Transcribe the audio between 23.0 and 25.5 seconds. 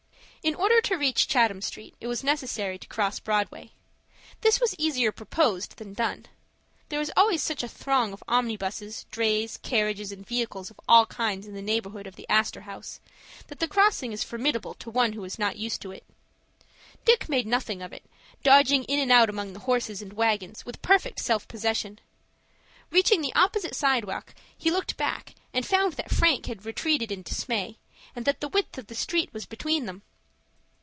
the opposite sidewalk, he looked back,